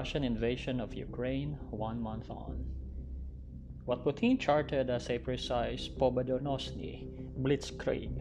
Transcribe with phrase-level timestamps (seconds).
[0.00, 2.64] Russian invasion of Ukraine one month on.
[3.84, 6.94] What Putin charted as a precise Pobedonosny
[7.42, 8.14] blitzkrieg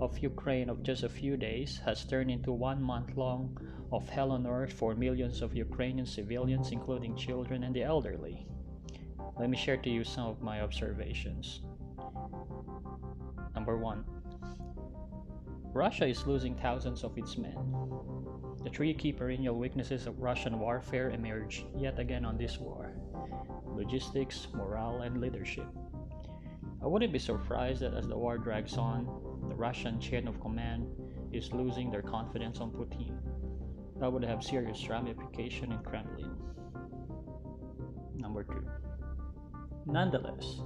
[0.00, 3.54] of Ukraine of just a few days has turned into one month long
[3.92, 8.46] of hell on earth for millions of Ukrainian civilians, including children and the elderly.
[9.38, 11.60] Let me share to you some of my observations.
[13.54, 14.06] Number one
[15.74, 17.58] Russia is losing thousands of its men.
[18.66, 22.90] The three key perennial weaknesses of Russian warfare emerge yet again on this war
[23.64, 25.68] logistics, morale, and leadership.
[26.82, 29.04] I wouldn't be surprised that as the war drags on,
[29.48, 30.88] the Russian chain of command
[31.32, 33.16] is losing their confidence on Putin.
[34.00, 36.34] That would have serious ramification in Kremlin.
[38.16, 38.66] Number two.
[39.86, 40.60] Nonetheless,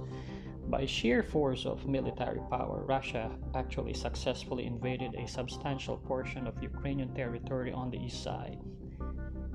[0.67, 7.13] by sheer force of military power, Russia actually successfully invaded a substantial portion of Ukrainian
[7.13, 8.57] territory on the east side.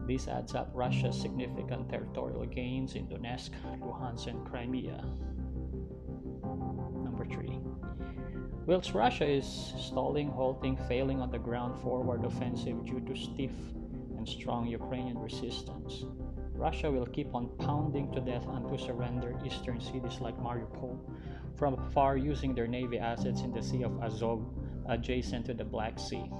[0.07, 5.05] This adds up Russia's significant territorial gains in Donetsk, Luhansk, and Crimea.
[7.03, 7.59] Number 3.
[8.67, 13.57] Whilst Russia is stalling, halting, failing on the ground forward offensive due to stiff
[14.17, 16.05] and strong Ukrainian resistance,
[16.57, 20.99] Russia will keep on pounding to death and to surrender eastern cities like Mariupol
[21.57, 24.43] from afar using their navy assets in the Sea of Azov
[24.89, 26.31] adjacent to the Black Sea.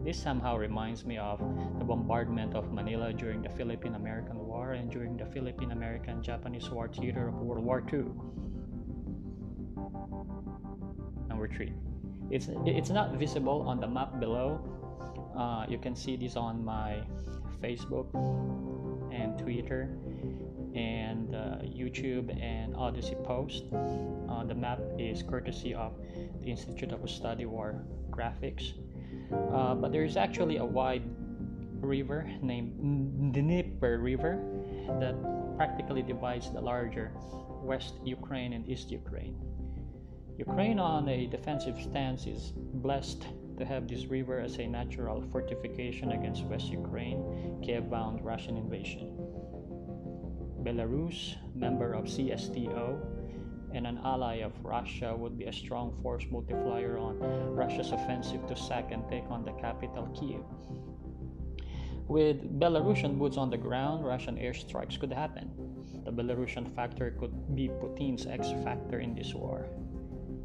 [0.00, 1.38] This somehow reminds me of
[1.78, 6.70] the bombardment of Manila during the Philippine American War and during the Philippine American Japanese
[6.70, 8.04] War theater of World War II.
[11.28, 11.74] Number three,
[12.30, 14.60] it's, it's not visible on the map below.
[15.36, 17.02] Uh, you can see this on my
[17.62, 18.08] Facebook
[19.12, 19.88] and Twitter
[20.74, 23.64] and uh, YouTube and Odysee post.
[23.72, 25.92] Uh, the map is courtesy of
[26.40, 28.72] the Institute of Study War Graphics.
[29.52, 31.02] Uh, but there is actually a wide
[31.80, 34.38] river named Dnieper River
[35.00, 35.14] that
[35.56, 37.12] practically divides the larger
[37.62, 39.36] West Ukraine and East Ukraine.
[40.38, 43.26] Ukraine, on a defensive stance, is blessed
[43.60, 49.12] to have this river as a natural fortification against West Ukraine, Kiev bound Russian invasion.
[50.64, 52.98] Belarus, member of CSTO,
[53.74, 57.18] and an ally of Russia would be a strong force multiplier on
[57.54, 60.44] Russia's offensive to sack and take on the capital, Kiev.
[62.08, 65.52] With Belarusian boots on the ground, Russian airstrikes could happen.
[66.04, 69.68] The Belarusian factor could be Putin's X factor in this war.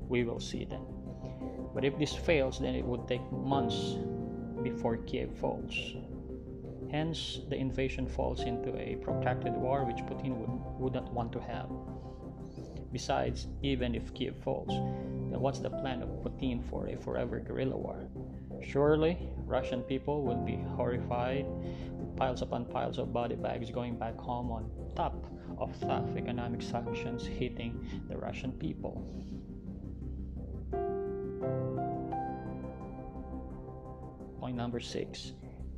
[0.08, 0.95] We will see then.
[1.76, 3.98] But if this fails, then it would take months
[4.64, 5.76] before Kiev falls.
[6.90, 11.42] Hence, the invasion falls into a protracted war which Putin would, would not want to
[11.42, 11.70] have.
[12.94, 17.76] Besides, even if Kiev falls, then what's the plan of Putin for a forever guerrilla
[17.76, 18.08] war?
[18.64, 21.46] Surely, Russian people would be horrified
[22.16, 25.26] piles upon piles of body bags going back home on top
[25.58, 29.04] of tough economic sanctions hitting the Russian people.
[34.56, 35.34] Point number six.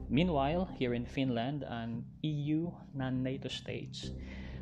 [0.07, 4.11] Meanwhile, here in Finland an EU non NATO states,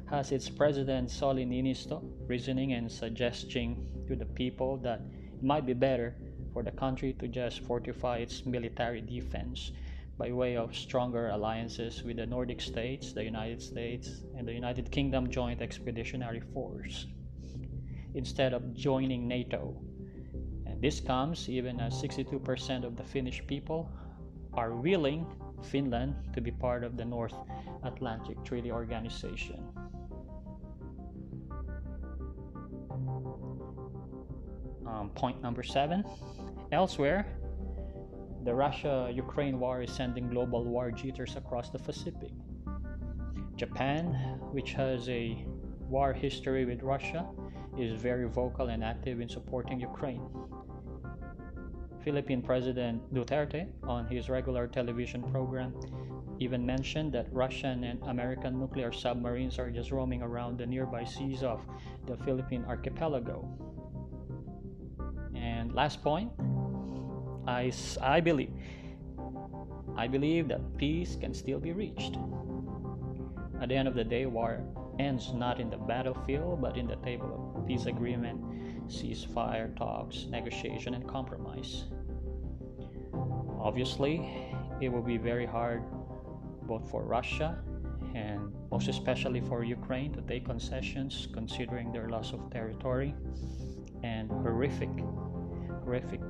[0.09, 3.75] has its president Sauli Niinisto reasoning and suggesting
[4.07, 5.01] to the people that
[5.33, 6.15] it might be better
[6.53, 9.73] for the country to just fortify its military defense
[10.17, 14.91] by way of stronger alliances with the Nordic states, the United States, and the United
[14.91, 17.07] Kingdom Joint Expeditionary Force
[18.13, 19.75] instead of joining NATO.
[20.65, 23.91] And this comes even as 62% of the Finnish people
[24.55, 25.25] are willing
[25.63, 27.35] Finland to be part of the North
[27.83, 29.63] Atlantic Treaty Organization.
[34.85, 36.05] Um, point number seven.
[36.71, 37.25] Elsewhere,
[38.43, 42.31] the Russia Ukraine war is sending global war jitters across the Pacific.
[43.55, 44.13] Japan,
[44.51, 45.45] which has a
[45.89, 47.25] war history with Russia,
[47.77, 50.21] is very vocal and active in supporting Ukraine.
[52.05, 55.73] Philippine President Duterte, on his regular television program,
[56.39, 61.41] even mentioned that Russian and American nuclear submarines are just roaming around the nearby seas
[61.41, 61.65] of
[62.05, 63.49] the Philippine archipelago.
[65.33, 66.29] And last point,
[67.47, 68.53] I, I believe
[69.97, 72.17] I believe that peace can still be reached.
[73.61, 74.61] At the end of the day, war
[74.99, 78.39] ends not in the battlefield but in the table of peace agreement,
[78.87, 81.85] ceasefire talks, negotiation, and compromise.
[83.59, 84.29] Obviously,
[84.81, 85.83] it will be very hard
[86.63, 87.57] both for Russia
[88.13, 93.13] and most especially for Ukraine to take concessions considering their loss of territory
[94.03, 94.89] and horrific,
[95.83, 96.21] horrific,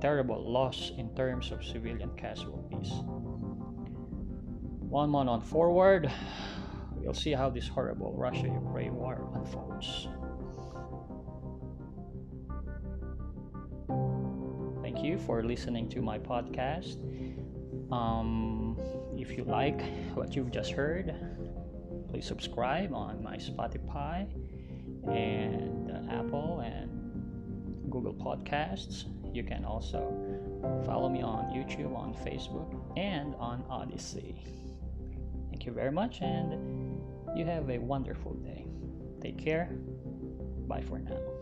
[0.00, 2.90] terrible loss in terms of civilian casualties.
[4.90, 6.10] one month on forward,
[6.96, 10.08] we'll see how this horrible Russia Ukraine war unfolds.
[15.10, 16.98] You for listening to my podcast.
[17.90, 18.78] Um,
[19.18, 19.82] if you like
[20.14, 21.12] what you've just heard,
[22.08, 24.28] please subscribe on my Spotify
[25.08, 29.06] and uh, Apple and Google Podcasts.
[29.34, 30.00] You can also
[30.86, 34.36] follow me on YouTube, on Facebook, and on Odysee.
[35.48, 37.00] Thank you very much, and
[37.36, 38.64] you have a wonderful day.
[39.20, 39.70] Take care.
[40.68, 41.39] Bye for now.